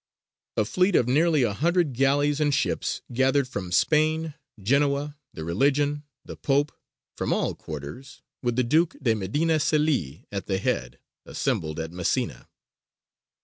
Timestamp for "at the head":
10.31-10.97